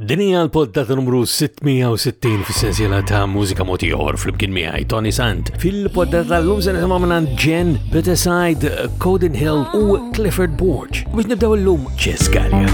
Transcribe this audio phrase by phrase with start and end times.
[0.00, 5.50] Dinija l-poddata numru 660 fis-sensiela ta' mużika motiħor fl-imkien miħaj Tony Sant.
[5.60, 8.70] Fil-poddata l-lum se nisimaw minan Jen Beteside,
[9.04, 11.02] Coden Hill u Clifford Borch.
[11.12, 12.64] Biex nibdaw l-lum ċeskalja.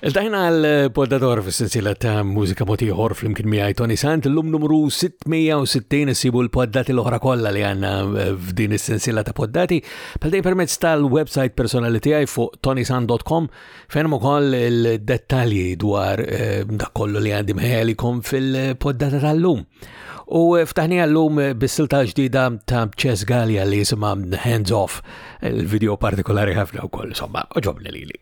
[0.04, 6.12] Il-tajna għal poddador f sensila ta' mużika motiħor fl-imkien mi Tony Sant, l-lum numru 660
[6.20, 9.78] sibu l-poddati l-ohra kolla li għanna eh, f'din s sensila ta' poddati,
[10.20, 13.48] pal-dej permezz tal-website personaliti għaj fuq tonysan.com
[13.96, 19.64] fejn ukoll il-dettalji dwar eh, da' kollu li għandim ħelikom fil-poddata tal-lum.
[20.32, 24.12] U eh, ftaħni għallum bis-silta ġdida ta' Chess Gallia li jisima
[24.44, 25.00] Hands Off,
[25.44, 28.16] il-video partikolari ħafna u koll, somma, oġobni li li.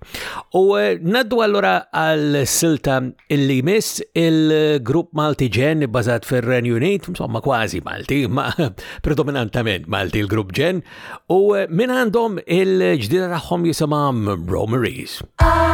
[0.58, 2.98] U naddu għallura għal silta
[3.32, 8.50] illi miss il-grupp Malti Gen bazat fir ren Unit, insomma kważi Malti, ma
[9.06, 10.82] predominantament Malti il-grupp Gen,
[11.32, 15.20] u minn għandhom il-ġdida raħħom jisimam Romeries.
[15.44, 15.71] Ah!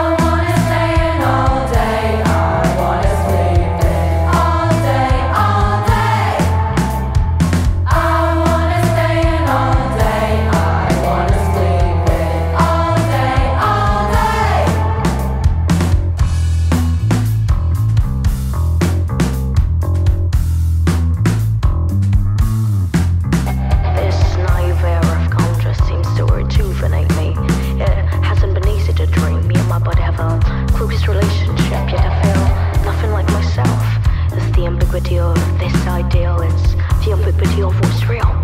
[35.18, 36.74] ideal, this ideal, it's
[37.04, 38.38] the opportunity of what's real.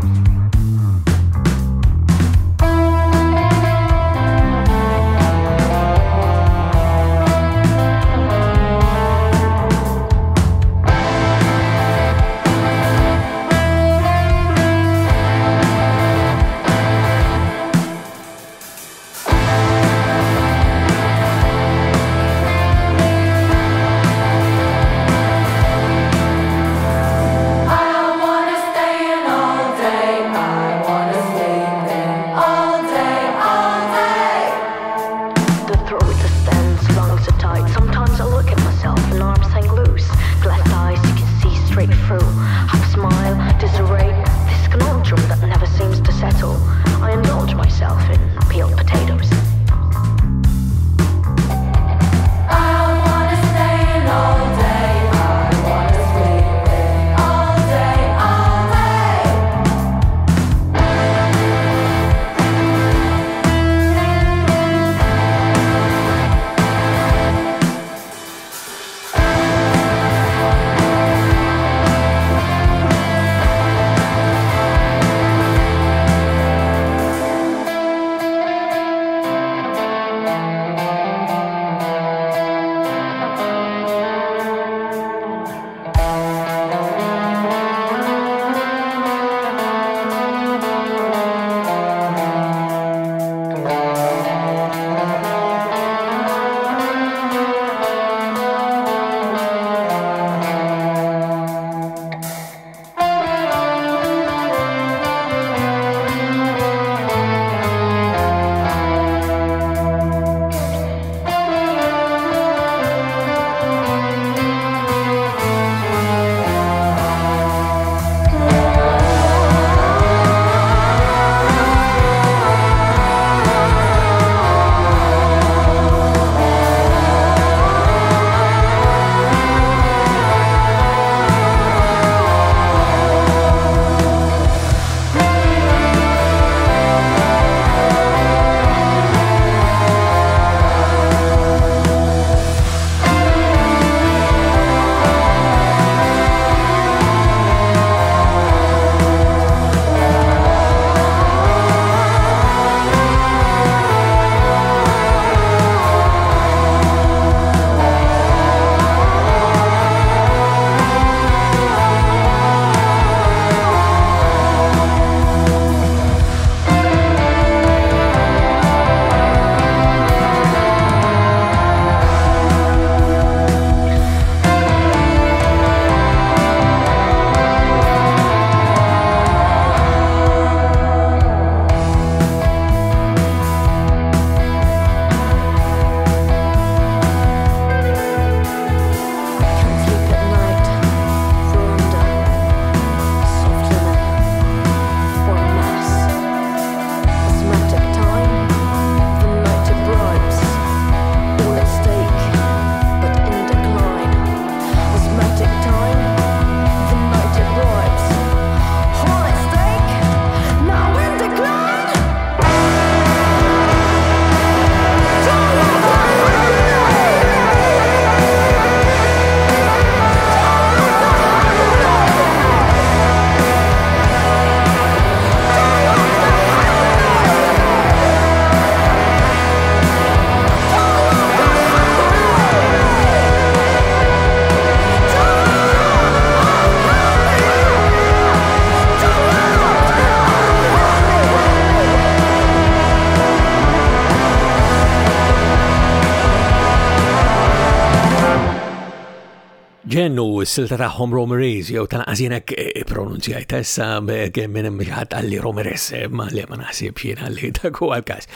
[249.95, 256.27] ġennu s-silta taħħom Romerez, jew tal-għazjenek eh, pronunzjaj tessa minnem ħadd għalli Romerez, eh, ma
[256.33, 258.29] li ma naħsib xien għalli daku għal-kas.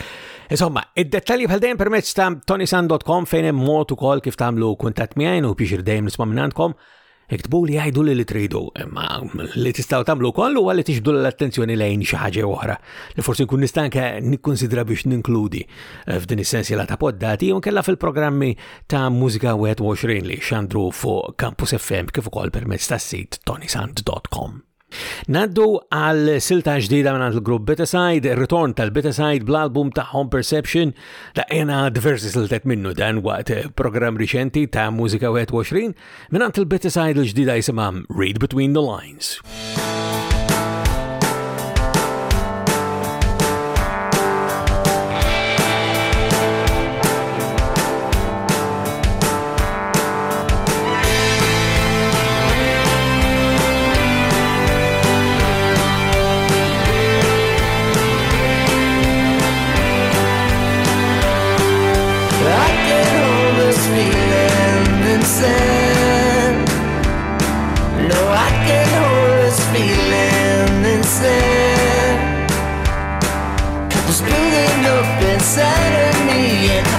[0.55, 3.97] Insomma, id detalji bħal-dajem permezz ta' tonisan.com fejn hemm mod
[4.29, 6.79] kif tagħmlu kuntatt miegħin u biex irdejjem nisma' minnantkom
[7.37, 9.05] iktbu li għajdu li li tridu, imma
[9.61, 12.77] li tistaw tamlu kollu għalli tiġbdu l-attenzjoni lejn xaħġa oħra,
[13.19, 15.65] li forsi nkun nistanka nikkonsidra biex ninkludi
[16.09, 16.43] f'din
[16.81, 18.55] la ta' poddati u nkella fil-programmi
[18.89, 24.65] ta' mużika 21 li xandru fu Campus FM kif ukoll permezz tas-sit tonisand.com.
[25.33, 30.95] Naddu għal silta ġdida minn għal-grupp Betaside, il-return tal-Betaside bl-album ta' Home Perception
[31.37, 35.93] ta' jena diversi siltet minnu dan waqt program riċenti ta' Musika 21
[36.33, 39.35] minn għal-Betaside l-ġdida jisimam Read Between the Lines.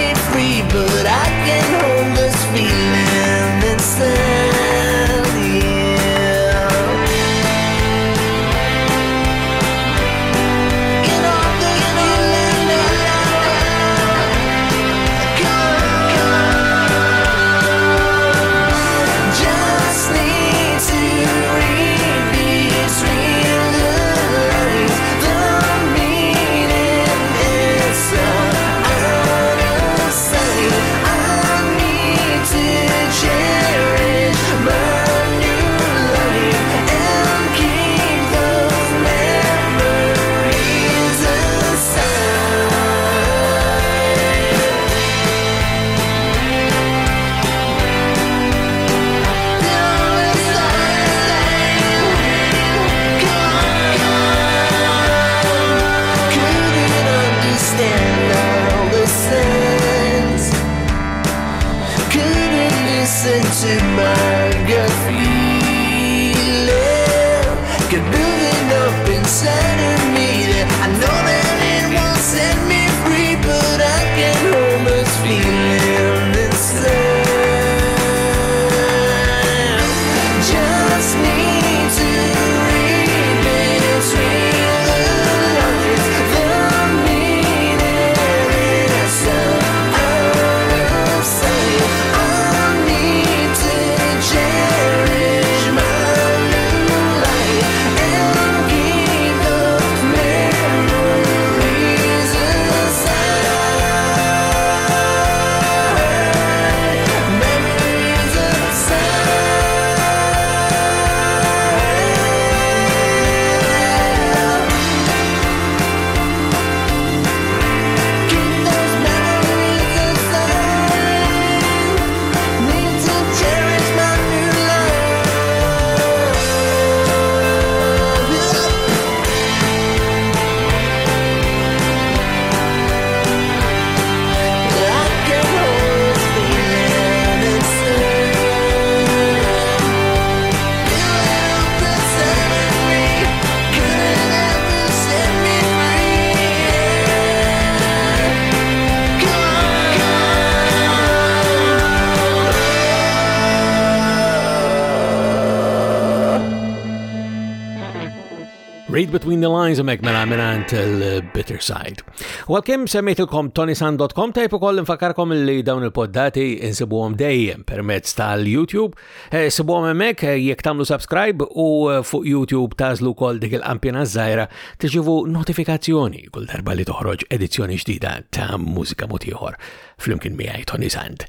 [158.93, 162.03] Read Between the Lines mek mela minant il-Bitter uh, Side.
[162.51, 168.99] Walkem semmejtilkom tonisan.com tajpu koll infakarkom li dawn il-poddati insibuhom dejjem permezz tal-YouTube.
[169.31, 174.03] Eh, Sibuhom emmek eh, jek tamlu subscribe u eh, fuq YouTube tażlu koll dik il-ampjena
[174.11, 174.49] żgħira
[174.83, 179.61] tiġivu notifikazzjoni kull darba li toħroġ edizzjoni ġdida ta' mużika motiħor
[180.01, 181.27] flimkien miegħi Tony Sand.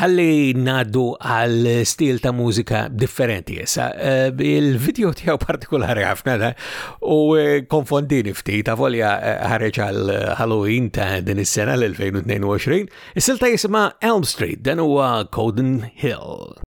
[0.00, 3.90] Ħalli ngħaddu għal stil ta' mużika differenti issa.
[4.40, 6.54] Il-video tijaw partikolari għafna da'
[7.04, 12.86] U eh, konfondini ftit, ta' volja eh, ħareġ għal eh, Halloween ta' din is-sena l-2022,
[13.20, 16.64] is-silta jisima Elm Street, dan huwa Coden Hill.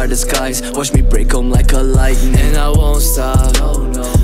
[0.00, 3.76] are the skies Watch me break home like a lightning And I won't stop oh,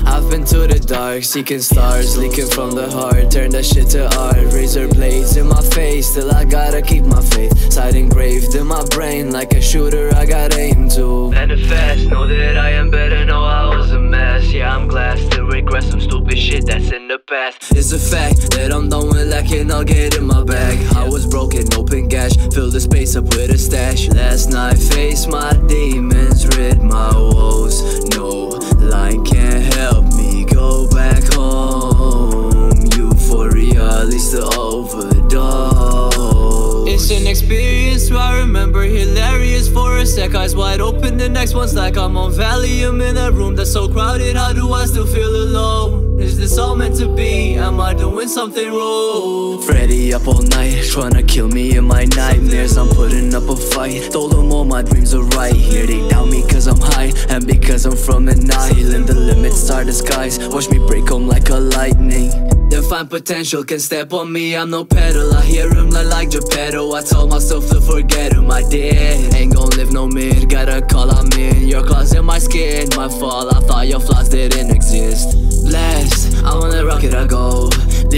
[0.05, 4.05] I've been to the dark, seeking stars Leaking from the heart, turn that shit to
[4.17, 8.65] art Razor blades in my face, till I gotta keep my faith Sight engraved in
[8.67, 13.23] my brain, like a shooter I got aim to Manifest, know that I am better,
[13.25, 17.07] know I was a mess Yeah, I'm glad, still regret some stupid shit that's in
[17.07, 20.77] the past It's a fact, that I'm done with lacking, I'll get in my bag
[20.95, 25.27] I was broken, open gash, fill the space up with a stash Last night, face
[25.27, 28.29] my demons rid my woes No
[28.77, 38.39] line can't help me go back home Euphoria leads to overdose It's an experience I
[38.39, 43.05] remember hilarious for a sec Eyes wide open the next one's like I'm on Valium
[43.07, 46.06] in a room that's so crowded How do I still feel alone?
[46.19, 47.53] Is this all meant to be?
[47.57, 49.61] Am I doing something wrong?
[49.61, 53.55] Freddy up all night, trying to kill me in my nightmares I'm putting up a
[53.55, 57.13] fight, told them all my dreams are right Here they doubt me cause I'm high,
[57.29, 60.39] and because I'm from an island The limits are the skies.
[60.49, 62.31] watch me break home like a lightning
[62.69, 66.31] then find potential, can step on me, I'm no pedal I hear him like, like
[66.31, 70.81] Geppetto, I told myself to forget him, I did Ain't gon' live no mid, gotta
[70.81, 73.49] call I'm in Your claws in my skin, my fall.
[73.55, 75.29] I thought your flaws didn't exist
[75.65, 76.43] Blast!
[76.43, 77.56] I wanna rock it, I go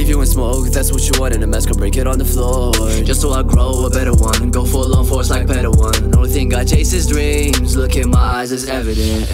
[0.09, 2.73] doing smoke, that's what you want in a mask, i break it on the floor
[3.03, 6.15] Just so I grow a better one, go full on force like better one.
[6.17, 9.25] Only thing I chase is dreams, look in my eyes, it's evident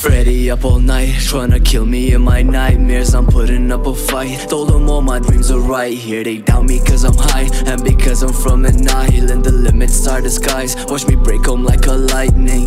[0.00, 3.94] Freddy up all night, trying to kill me in my nightmares I'm putting up a
[3.94, 7.50] fight, told them all my dreams are right here They doubt me cause I'm high,
[7.66, 11.84] and because I'm from an island The limits are disguised, watch me break home like
[11.86, 12.64] a lightning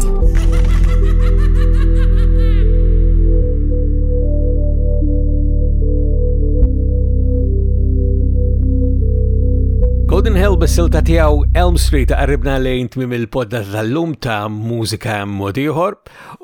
[10.27, 15.96] Jordan Hill bis-silta tiegħu Elm Street qarribna lejn tmim il-podda tal-lum ta' mużika modiħor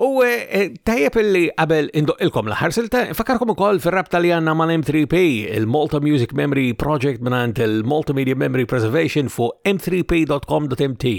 [0.06, 5.24] u eh, tajjeb illi qabel indoqilkom l-aħħar silta fakarkom ukoll fir-rabta li għandna ma' M3P
[5.58, 11.12] il-Malta Music Memory Project minant il-Multimedia Memory Preservation fu m3p.com.mt.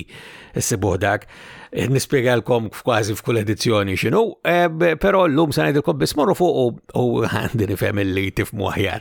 [0.56, 1.28] Issibuh dak.
[1.75, 7.66] Eh, nispiegalkom kważi f'kull edizzjoni xinu, eh, pero l-lum sa' najdilkom bismorru fuq u għandi
[7.69, 9.00] nifem li tifmu aħjar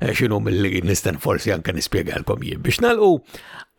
[0.00, 3.10] eh, xinu mill-li nistan forsi anka nispiegalkom jien biex nalqu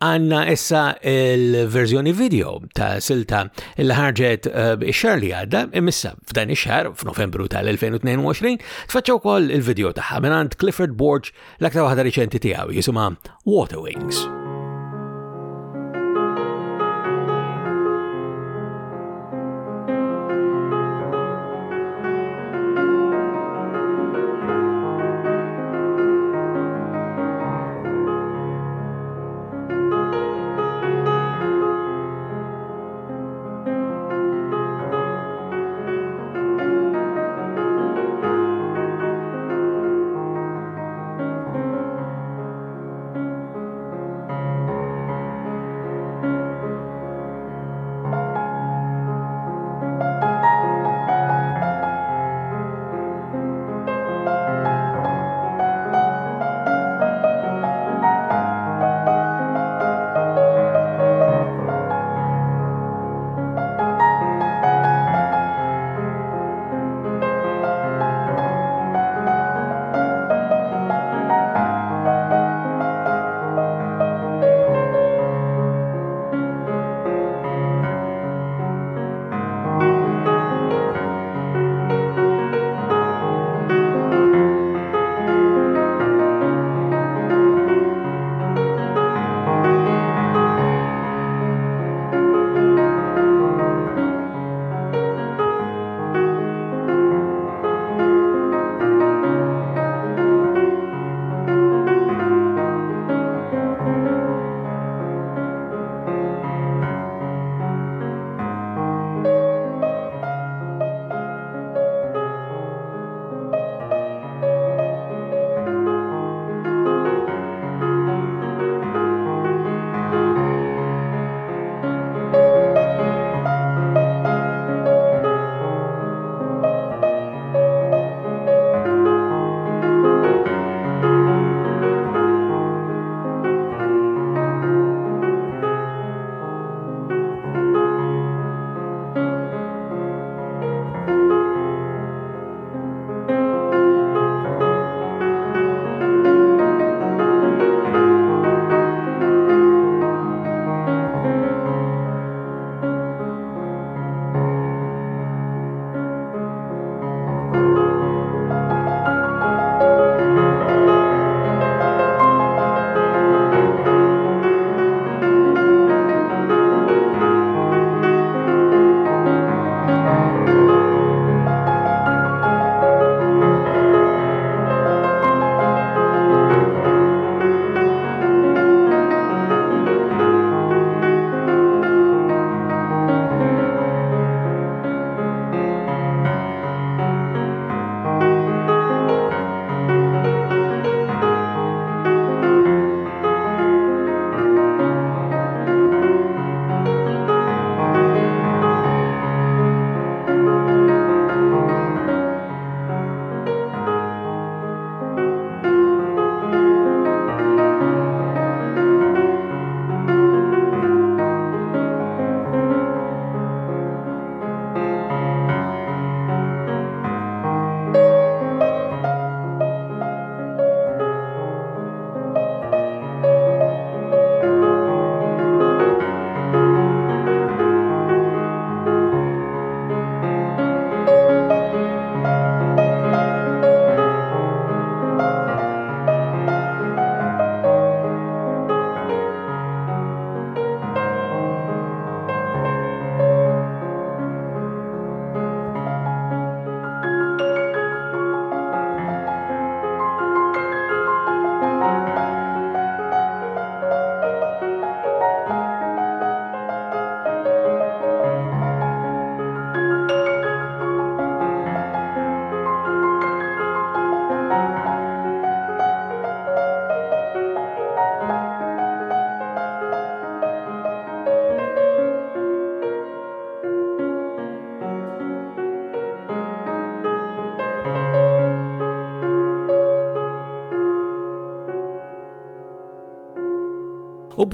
[0.05, 3.47] għanna issa il-verżjoni video ta' silta
[3.81, 4.51] il-ħarġet
[4.93, 8.59] xarli għadda imissa f'dan ix-xar f'Novembru tal-2022
[8.91, 13.09] tfaċċaw kol il-video ta' minant Clifford Borge l-aktar waħda riċenti tiegħu jisuma
[13.49, 14.27] Water Wings.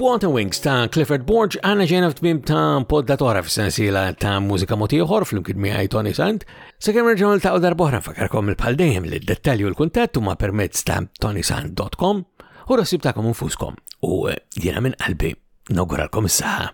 [0.02, 5.62] Water Wings ta' Clifford Borge għana ġena f'tmim ta' poddatora f'sensila ta' mużika motiħor fl-mkien
[5.76, 6.42] għaj Tony Sant.
[6.82, 12.24] Sekem reġonal ta' udar boħra fakarkom il-paldejem li dettalju l-kuntattu ma' permezz ta' tonysant.com
[12.66, 13.78] u rasib ta' komunfuskom
[14.10, 15.34] u eh, jena minn qalbi
[15.78, 16.72] noguralkom s-saha.